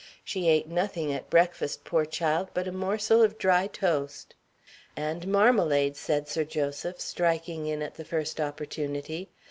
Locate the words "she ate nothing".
0.23-1.13